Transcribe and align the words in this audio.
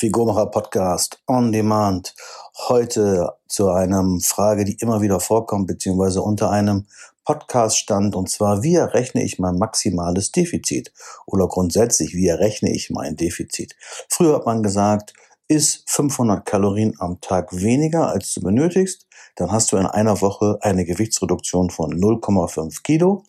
Figurmacher 0.00 0.46
Podcast 0.46 1.20
on 1.26 1.52
Demand. 1.52 2.14
Heute 2.68 3.34
zu 3.48 3.68
einer 3.68 4.02
Frage, 4.22 4.64
die 4.64 4.78
immer 4.80 5.02
wieder 5.02 5.20
vorkommt, 5.20 5.66
beziehungsweise 5.66 6.22
unter 6.22 6.50
einem 6.50 6.86
Podcast 7.26 7.76
stand, 7.76 8.16
und 8.16 8.30
zwar, 8.30 8.62
wie 8.62 8.76
errechne 8.76 9.22
ich 9.22 9.38
mein 9.38 9.58
maximales 9.58 10.32
Defizit? 10.32 10.90
Oder 11.26 11.48
grundsätzlich, 11.48 12.14
wie 12.14 12.28
errechne 12.28 12.72
ich 12.72 12.88
mein 12.88 13.14
Defizit? 13.14 13.76
Früher 14.08 14.36
hat 14.36 14.46
man 14.46 14.62
gesagt, 14.62 15.12
ist 15.48 15.82
500 15.90 16.46
Kalorien 16.46 16.94
am 16.98 17.20
Tag 17.20 17.54
weniger, 17.54 18.08
als 18.08 18.32
du 18.32 18.40
benötigst, 18.40 19.06
dann 19.36 19.52
hast 19.52 19.70
du 19.70 19.76
in 19.76 19.84
einer 19.84 20.22
Woche 20.22 20.56
eine 20.62 20.86
Gewichtsreduktion 20.86 21.68
von 21.68 21.92
0,5 21.92 22.82
Kilo, 22.82 23.24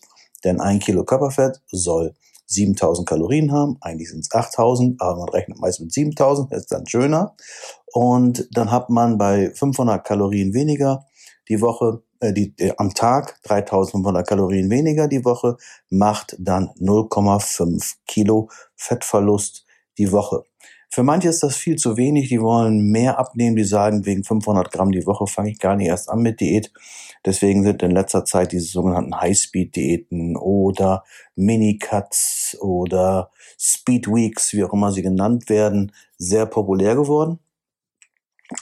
denn 0.45 0.61
ein 0.61 0.79
Kilo 0.79 1.03
Körperfett 1.03 1.59
soll 1.69 2.15
7000 2.51 3.07
Kalorien 3.07 3.51
haben. 3.51 3.77
Eigentlich 3.81 4.09
sind 4.09 4.21
es 4.21 4.31
8000, 4.31 5.01
aber 5.01 5.19
man 5.19 5.29
rechnet 5.29 5.59
meist 5.59 5.79
mit 5.79 5.93
7000, 5.93 6.51
ist 6.53 6.71
dann 6.71 6.87
schöner. 6.87 7.35
Und 7.93 8.47
dann 8.51 8.71
hat 8.71 8.89
man 8.89 9.17
bei 9.17 9.51
500 9.53 10.05
Kalorien 10.05 10.53
weniger 10.53 11.05
die 11.49 11.61
Woche, 11.61 12.03
äh, 12.19 12.33
die, 12.33 12.53
äh, 12.57 12.73
am 12.77 12.93
Tag 12.93 13.41
3500 13.43 14.27
Kalorien 14.27 14.69
weniger 14.69 15.07
die 15.07 15.25
Woche, 15.25 15.57
macht 15.89 16.35
dann 16.39 16.69
0,5 16.79 17.95
Kilo 18.07 18.49
Fettverlust 18.75 19.65
die 19.97 20.11
Woche. 20.11 20.43
Für 20.93 21.03
manche 21.03 21.29
ist 21.29 21.41
das 21.41 21.55
viel 21.55 21.77
zu 21.77 21.95
wenig, 21.95 22.27
die 22.27 22.41
wollen 22.41 22.91
mehr 22.91 23.17
abnehmen, 23.17 23.55
die 23.55 23.63
sagen, 23.63 24.05
wegen 24.05 24.25
500 24.25 24.71
Gramm 24.71 24.91
die 24.91 25.05
Woche 25.05 25.25
fange 25.25 25.51
ich 25.51 25.59
gar 25.59 25.77
nicht 25.77 25.87
erst 25.87 26.09
an 26.09 26.21
mit 26.21 26.41
Diät. 26.41 26.73
Deswegen 27.25 27.63
sind 27.63 27.81
in 27.81 27.91
letzter 27.91 28.25
Zeit 28.25 28.51
diese 28.51 28.65
sogenannten 28.65 29.15
High-Speed-Diäten 29.15 30.35
oder 30.35 31.05
Mini-Cuts 31.35 32.57
oder 32.59 33.31
Speed-Weeks, 33.57 34.51
wie 34.51 34.65
auch 34.65 34.73
immer 34.73 34.91
sie 34.91 35.01
genannt 35.01 35.47
werden, 35.47 35.93
sehr 36.17 36.45
populär 36.45 36.95
geworden. 36.95 37.39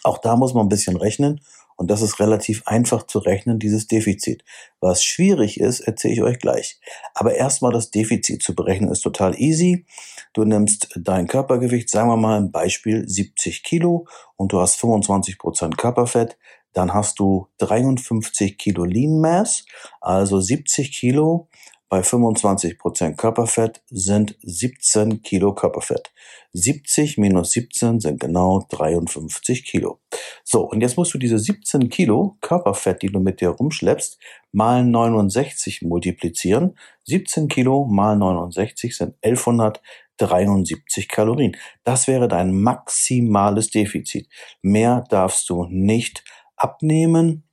Auch 0.04 0.20
da 0.20 0.36
muss 0.36 0.54
man 0.54 0.68
ein 0.68 0.70
bisschen 0.70 0.98
rechnen 0.98 1.42
und 1.80 1.90
das 1.90 2.02
ist 2.02 2.20
relativ 2.20 2.64
einfach 2.66 3.08
zu 3.08 3.20
rechnen, 3.20 3.58
dieses 3.58 3.88
Defizit. 3.88 4.44
Was 4.82 5.02
schwierig 5.02 5.62
ist, 5.62 5.80
erzähle 5.80 6.14
ich 6.14 6.22
euch 6.22 6.40
gleich. 6.40 6.78
Aber 7.14 7.36
erstmal 7.36 7.72
das 7.72 7.90
Defizit 7.90 8.44
zu 8.44 8.54
berechnen 8.54 8.92
ist 8.92 9.00
total 9.00 9.40
easy. 9.40 9.86
Du 10.34 10.44
nimmst 10.44 10.90
dein 10.98 11.28
Körpergewicht, 11.28 11.90
sagen 11.90 12.10
wir 12.10 12.18
mal 12.18 12.38
ein 12.38 12.52
Beispiel 12.52 13.08
70 13.08 13.64
Kilo 13.64 14.08
und 14.36 14.52
du 14.52 14.60
hast 14.60 14.76
25 14.76 15.38
Prozent 15.40 15.78
Körperfett, 15.78 16.38
dann 16.74 16.94
hast 16.94 17.18
du 17.18 17.48
53 17.60 18.58
Kilo 18.58 18.84
Lean 18.84 19.22
Mass, 19.22 19.64
also 20.02 20.42
70 20.42 20.92
Kilo 20.92 21.48
bei 21.90 22.02
25% 22.02 23.16
Körperfett 23.16 23.82
sind 23.90 24.38
17 24.44 25.24
Kilo 25.24 25.56
Körperfett. 25.56 26.12
70 26.54 27.18
minus 27.18 27.52
17 27.52 28.00
sind 28.00 28.20
genau 28.20 28.66
53 28.70 29.66
Kilo. 29.66 30.00
So, 30.44 30.70
und 30.70 30.82
jetzt 30.82 30.98
musst 30.98 31.14
du 31.16 31.18
diese 31.18 31.40
17 31.40 31.90
Kilo 31.90 32.38
Körperfett, 32.42 33.02
die 33.02 33.12
du 33.12 33.20
mit 33.20 33.42
dir 33.42 33.50
rumschleppst, 33.50 34.20
mal 34.52 34.86
69 34.86 35.82
multiplizieren. 35.82 36.78
17 37.06 37.48
Kilo 37.48 37.86
mal 37.86 38.16
69 38.16 38.96
sind 38.96 39.16
1173 39.24 41.08
Kalorien. 41.08 41.58
Das 41.84 42.08
wäre 42.08 42.28
dein 42.28 42.54
maximales 42.54 43.72
Defizit. 43.72 44.30
Mehr 44.62 45.06
darfst 45.10 45.50
du 45.50 45.66
nicht 45.66 46.24
abnehmen, 46.56 47.46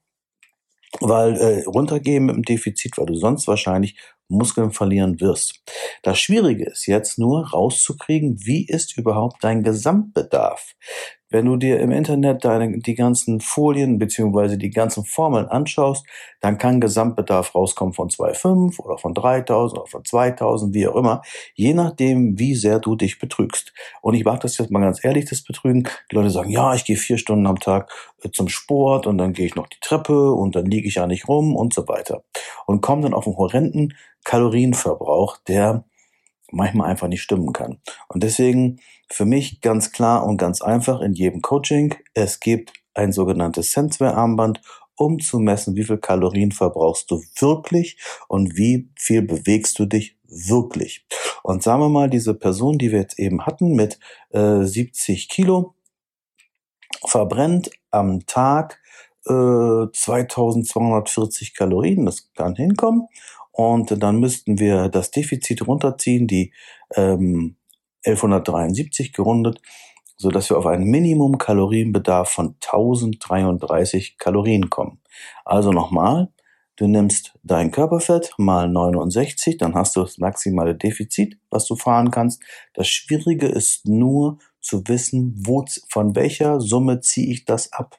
weil 1.00 1.36
äh, 1.36 1.64
runtergehen 1.64 2.26
mit 2.26 2.36
dem 2.36 2.42
Defizit, 2.42 2.98
weil 2.98 3.06
du 3.06 3.14
sonst 3.14 3.48
wahrscheinlich 3.48 3.96
Muskeln 4.28 4.72
verlieren 4.72 5.20
wirst. 5.20 5.62
Das 6.02 6.18
Schwierige 6.18 6.64
ist 6.64 6.86
jetzt 6.86 7.18
nur 7.18 7.50
rauszukriegen, 7.50 8.38
wie 8.44 8.66
ist 8.66 8.96
überhaupt 8.96 9.42
dein 9.42 9.62
Gesamtbedarf. 9.62 10.74
Wenn 11.28 11.46
du 11.46 11.56
dir 11.56 11.80
im 11.80 11.90
Internet 11.90 12.44
deine, 12.44 12.78
die 12.78 12.94
ganzen 12.94 13.40
Folien 13.40 13.98
beziehungsweise 13.98 14.58
die 14.58 14.70
ganzen 14.70 15.04
Formeln 15.04 15.46
anschaust, 15.46 16.06
dann 16.40 16.56
kann 16.56 16.80
Gesamtbedarf 16.80 17.52
rauskommen 17.52 17.94
von 17.94 18.08
2,5 18.08 18.78
oder 18.78 18.96
von 18.96 19.12
3.000 19.12 19.72
oder 19.72 19.86
von 19.86 20.02
2.000, 20.02 20.72
wie 20.72 20.86
auch 20.86 20.94
immer, 20.94 21.22
je 21.54 21.74
nachdem, 21.74 22.38
wie 22.38 22.54
sehr 22.54 22.78
du 22.78 22.94
dich 22.94 23.18
betrügst. 23.18 23.72
Und 24.02 24.14
ich 24.14 24.24
mag 24.24 24.38
das 24.40 24.56
jetzt 24.58 24.70
mal 24.70 24.78
ganz 24.78 25.04
ehrlich, 25.04 25.24
das 25.24 25.42
Betrügen. 25.42 25.88
Die 26.12 26.14
Leute 26.14 26.30
sagen, 26.30 26.50
ja, 26.50 26.74
ich 26.74 26.84
gehe 26.84 26.96
vier 26.96 27.18
Stunden 27.18 27.48
am 27.48 27.58
Tag 27.58 27.90
äh, 28.22 28.30
zum 28.30 28.48
Sport 28.48 29.08
und 29.08 29.18
dann 29.18 29.32
gehe 29.32 29.46
ich 29.46 29.56
noch 29.56 29.66
die 29.66 29.80
Treppe 29.80 30.30
und 30.32 30.54
dann 30.54 30.66
liege 30.66 30.86
ich 30.86 30.94
ja 30.94 31.08
nicht 31.08 31.26
rum 31.26 31.56
und 31.56 31.74
so 31.74 31.88
weiter. 31.88 32.22
Und 32.66 32.80
kommen 32.80 33.02
dann 33.02 33.14
auf 33.14 33.26
einen 33.26 33.36
horrenden 33.36 33.94
Kalorienverbrauch, 34.24 35.38
der 35.48 35.84
manchmal 36.50 36.90
einfach 36.90 37.08
nicht 37.08 37.22
stimmen 37.22 37.52
kann. 37.52 37.78
Und 38.08 38.22
deswegen 38.22 38.80
für 39.08 39.24
mich 39.24 39.60
ganz 39.60 39.92
klar 39.92 40.26
und 40.26 40.36
ganz 40.36 40.62
einfach 40.62 41.00
in 41.00 41.12
jedem 41.12 41.42
Coaching, 41.42 41.94
es 42.14 42.40
gibt 42.40 42.72
ein 42.94 43.12
sogenanntes 43.12 43.72
Senseware-Armband, 43.72 44.60
um 44.96 45.20
zu 45.20 45.38
messen, 45.38 45.76
wie 45.76 45.84
viel 45.84 45.98
Kalorien 45.98 46.52
verbrauchst 46.52 47.10
du 47.10 47.22
wirklich 47.38 47.98
und 48.28 48.56
wie 48.56 48.90
viel 48.96 49.22
bewegst 49.22 49.78
du 49.78 49.86
dich 49.86 50.16
wirklich. 50.26 51.06
Und 51.42 51.62
sagen 51.62 51.82
wir 51.82 51.88
mal, 51.88 52.10
diese 52.10 52.34
Person, 52.34 52.78
die 52.78 52.90
wir 52.90 53.00
jetzt 53.00 53.18
eben 53.18 53.44
hatten 53.46 53.74
mit 53.74 53.98
äh, 54.30 54.62
70 54.62 55.28
Kilo, 55.28 55.74
verbrennt 57.04 57.70
am 57.90 58.26
Tag 58.26 58.80
äh, 59.26 59.86
2240 59.92 61.54
Kalorien, 61.54 62.06
das 62.06 62.32
kann 62.34 62.56
hinkommen. 62.56 63.08
Und 63.52 64.02
dann 64.02 64.20
müssten 64.20 64.58
wir 64.58 64.88
das 64.88 65.10
Defizit 65.10 65.66
runterziehen, 65.66 66.26
die 66.26 66.52
ähm, 66.94 67.56
1173 68.04 69.12
gerundet, 69.12 69.60
so 70.16 70.30
dass 70.30 70.50
wir 70.50 70.58
auf 70.58 70.66
einen 70.66 70.84
Minimum 70.84 71.38
Kalorienbedarf 71.38 72.28
von 72.28 72.56
1033 72.62 74.18
Kalorien 74.18 74.70
kommen. 74.70 75.00
Also 75.44 75.72
nochmal, 75.72 76.28
du 76.76 76.86
nimmst 76.86 77.38
dein 77.42 77.70
Körperfett 77.70 78.32
mal 78.38 78.68
69, 78.68 79.56
dann 79.56 79.74
hast 79.74 79.96
du 79.96 80.02
das 80.02 80.18
maximale 80.18 80.74
Defizit, 80.74 81.38
was 81.50 81.66
du 81.66 81.76
fahren 81.76 82.10
kannst. 82.10 82.42
Das 82.74 82.88
Schwierige 82.88 83.46
ist 83.46 83.86
nur 83.86 84.38
zu 84.60 84.86
wissen, 84.86 85.34
wo, 85.46 85.64
von 85.88 86.14
welcher 86.14 86.60
Summe 86.60 87.00
ziehe 87.00 87.32
ich 87.32 87.44
das 87.44 87.72
ab. 87.72 87.98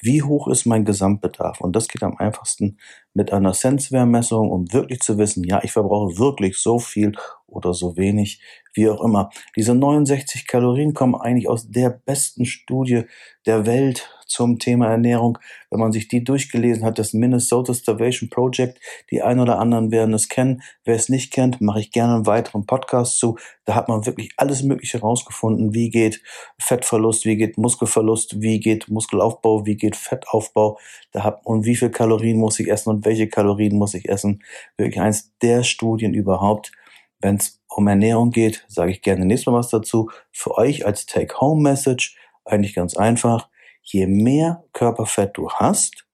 Wie 0.00 0.22
hoch 0.22 0.48
ist 0.48 0.66
mein 0.66 0.84
Gesamtbedarf? 0.84 1.60
Und 1.60 1.74
das 1.74 1.88
geht 1.88 2.02
am 2.02 2.16
einfachsten 2.16 2.78
mit 3.14 3.32
einer 3.32 3.54
Senseware-Messung, 3.54 4.50
um 4.50 4.72
wirklich 4.72 5.00
zu 5.00 5.18
wissen, 5.18 5.44
ja, 5.44 5.62
ich 5.62 5.72
verbrauche 5.72 6.18
wirklich 6.18 6.58
so 6.58 6.78
viel 6.78 7.12
oder 7.48 7.74
so 7.74 7.96
wenig, 7.96 8.40
wie 8.74 8.88
auch 8.88 9.02
immer. 9.02 9.30
Diese 9.56 9.74
69 9.74 10.46
Kalorien 10.46 10.94
kommen 10.94 11.14
eigentlich 11.14 11.48
aus 11.48 11.68
der 11.68 11.90
besten 11.90 12.44
Studie 12.44 13.04
der 13.46 13.66
Welt 13.66 14.10
zum 14.26 14.58
Thema 14.58 14.88
Ernährung. 14.88 15.38
Wenn 15.70 15.80
man 15.80 15.90
sich 15.90 16.06
die 16.06 16.22
durchgelesen 16.22 16.84
hat, 16.84 16.98
das 16.98 17.14
Minnesota 17.14 17.72
Starvation 17.72 18.28
Project, 18.28 18.78
die 19.10 19.22
ein 19.22 19.40
oder 19.40 19.58
anderen 19.58 19.90
werden 19.90 20.14
es 20.14 20.28
kennen. 20.28 20.62
Wer 20.84 20.94
es 20.94 21.08
nicht 21.08 21.32
kennt, 21.32 21.60
mache 21.60 21.80
ich 21.80 21.90
gerne 21.90 22.16
einen 22.16 22.26
weiteren 22.26 22.66
Podcast 22.66 23.18
zu. 23.18 23.38
Da 23.64 23.74
hat 23.74 23.88
man 23.88 24.04
wirklich 24.04 24.30
alles 24.36 24.62
Mögliche 24.62 24.98
herausgefunden. 24.98 25.74
Wie 25.74 25.88
geht 25.88 26.22
Fettverlust, 26.58 27.24
wie 27.24 27.36
geht 27.36 27.56
Muskelverlust, 27.56 28.40
wie 28.42 28.60
geht 28.60 28.88
Muskelaufbau, 28.88 29.64
wie 29.64 29.76
geht 29.76 29.96
Fettaufbau, 29.96 30.78
da 31.12 31.24
hat, 31.24 31.40
und 31.44 31.64
wie 31.64 31.76
viel 31.76 31.90
Kalorien 31.90 32.38
muss 32.38 32.60
ich 32.60 32.68
essen 32.68 32.90
und 32.90 33.06
welche 33.06 33.28
Kalorien 33.28 33.76
muss 33.76 33.94
ich 33.94 34.08
essen. 34.08 34.42
Wirklich 34.76 35.00
eins 35.00 35.32
der 35.40 35.64
Studien 35.64 36.12
überhaupt. 36.12 36.72
Wenn 37.20 37.36
es 37.36 37.60
um 37.68 37.86
Ernährung 37.88 38.30
geht, 38.30 38.64
sage 38.68 38.90
ich 38.90 39.02
gerne 39.02 39.24
nächstes 39.24 39.46
Mal 39.46 39.58
was 39.58 39.70
dazu. 39.70 40.10
Für 40.32 40.56
euch 40.56 40.86
als 40.86 41.06
Take-Home-Message 41.06 42.16
eigentlich 42.44 42.74
ganz 42.74 42.96
einfach. 42.96 43.48
Je 43.82 44.06
mehr 44.06 44.64
Körperfett 44.72 45.36
du 45.36 45.50
hast, 45.50 46.06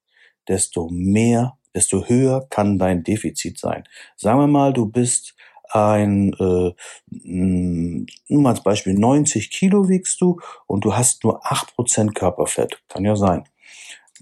desto 0.48 0.88
mehr, 0.90 1.58
desto 1.74 2.06
höher 2.06 2.46
kann 2.50 2.78
dein 2.78 3.02
Defizit 3.02 3.58
sein. 3.58 3.84
Sagen 4.16 4.38
wir 4.40 4.46
mal, 4.46 4.72
du 4.72 4.86
bist 4.86 5.34
ein, 5.70 6.32
äh, 6.34 6.72
nur 7.08 8.42
mal 8.42 8.50
als 8.50 8.62
Beispiel, 8.62 8.94
90 8.94 9.50
Kilo 9.50 9.88
wiegst 9.88 10.20
du 10.20 10.40
und 10.66 10.84
du 10.84 10.94
hast 10.94 11.24
nur 11.24 11.44
8% 11.44 12.14
Körperfett. 12.14 12.82
Kann 12.88 13.04
ja 13.04 13.16
sein. 13.16 13.44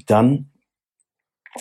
Dann 0.07 0.51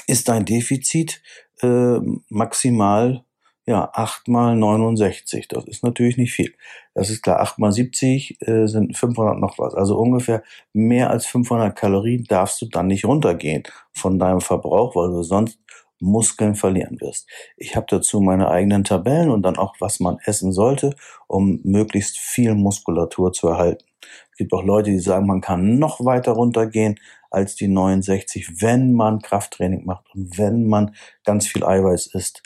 ist 0.08 0.30
dein 0.30 0.46
Defizit 0.46 1.22
äh, 1.62 2.00
maximal 2.30 3.26
ja, 3.66 3.90
8 3.94 4.28
mal 4.28 4.56
69. 4.56 5.48
Das 5.48 5.66
ist 5.66 5.84
natürlich 5.84 6.18
nicht 6.18 6.34
viel. 6.34 6.54
Das 6.94 7.10
ist 7.10 7.22
klar. 7.22 7.40
8 7.42 7.60
mal 7.60 7.72
70 7.72 8.42
äh, 8.42 8.68
sind 8.68 8.98
500 8.98 9.38
noch 9.40 9.60
was. 9.60 9.76
Also 9.76 9.98
ungefähr 9.98 10.44
mehr 10.74 11.10
als 11.10 11.26
500 11.28 11.76
Kalorien 11.76 12.26
darfst 12.26 12.62
du 12.62 12.66
dann 12.66 12.88
nicht 12.88 13.06
runtergehen 13.06 13.64
von 13.94 14.18
deinem 14.18 14.42
Verbrauch, 14.42 14.96
weil 14.96 15.10
du 15.10 15.24
sonst 15.24 15.60
Muskeln 16.00 16.56
verlieren 16.56 17.00
wirst. 17.00 17.30
Ich 17.58 17.76
habe 17.76 17.86
dazu 17.88 18.20
meine 18.20 18.50
eigenen 18.50 18.84
Tabellen 18.84 19.30
und 19.30 19.44
dann 19.44 19.58
auch, 19.58 19.76
was 19.80 20.00
man 20.00 20.18
essen 20.26 20.52
sollte, 20.52 20.96
um 21.28 21.60
möglichst 21.64 22.18
viel 22.18 22.56
Muskulatur 22.56 23.32
zu 23.32 23.50
erhalten. 23.50 23.86
Es 24.32 24.38
gibt 24.38 24.52
auch 24.54 24.64
Leute, 24.64 24.90
die 24.90 25.00
sagen, 25.00 25.28
man 25.28 25.42
kann 25.42 25.78
noch 25.78 26.04
weiter 26.04 26.32
runtergehen 26.32 27.00
als 27.30 27.56
die 27.56 27.68
69, 27.68 28.62
wenn 28.62 28.94
man 28.94 29.22
Krafttraining 29.22 29.86
macht 29.86 30.06
und 30.14 30.38
wenn 30.38 30.66
man 30.68 30.96
ganz 31.24 31.48
viel 31.48 31.64
Eiweiß 31.64 32.08
isst. 32.08 32.42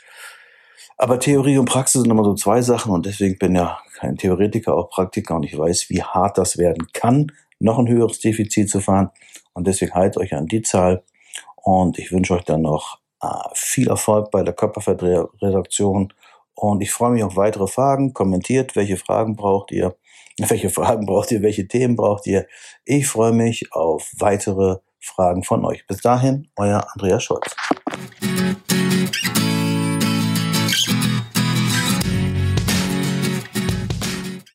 Aber 0.98 1.18
Theorie 1.18 1.58
und 1.58 1.66
Praxis 1.66 2.02
sind 2.02 2.10
immer 2.10 2.24
so 2.24 2.34
zwei 2.34 2.62
Sachen 2.62 2.92
und 2.92 3.04
deswegen 3.04 3.38
bin 3.38 3.54
ja 3.54 3.78
kein 3.94 4.16
Theoretiker, 4.16 4.74
auch 4.74 4.88
Praktiker 4.88 5.36
und 5.36 5.42
ich 5.42 5.56
weiß, 5.56 5.90
wie 5.90 6.02
hart 6.02 6.38
das 6.38 6.56
werden 6.56 6.86
kann, 6.92 7.32
noch 7.58 7.78
ein 7.78 7.88
höheres 7.88 8.18
Defizit 8.20 8.70
zu 8.70 8.80
fahren. 8.80 9.10
Und 9.52 9.66
deswegen 9.66 9.94
haltet 9.94 10.18
euch 10.18 10.34
an 10.34 10.46
die 10.46 10.62
Zahl. 10.62 11.02
Und 11.56 11.98
ich 11.98 12.12
wünsche 12.12 12.34
euch 12.34 12.44
dann 12.44 12.62
noch 12.62 12.98
äh, 13.22 13.26
viel 13.54 13.88
Erfolg 13.88 14.30
bei 14.30 14.42
der 14.42 14.54
Körperfettreduktion. 14.54 16.12
Und 16.54 16.82
ich 16.82 16.92
freue 16.92 17.12
mich 17.12 17.24
auf 17.24 17.36
weitere 17.36 17.66
Fragen. 17.66 18.12
Kommentiert, 18.12 18.76
welche 18.76 18.96
Fragen 18.96 19.36
braucht 19.36 19.72
ihr? 19.72 19.96
Welche 20.38 20.68
Fragen 20.68 21.06
braucht 21.06 21.32
ihr? 21.32 21.40
Welche 21.40 21.66
Themen 21.66 21.96
braucht 21.96 22.26
ihr? 22.26 22.46
Ich 22.84 23.08
freue 23.08 23.32
mich 23.32 23.72
auf 23.72 24.12
weitere 24.18 24.76
Fragen 25.00 25.42
von 25.42 25.64
euch. 25.64 25.86
Bis 25.86 26.02
dahin, 26.02 26.48
euer 26.56 26.86
Andreas 26.92 27.24
Scholz. 27.24 27.56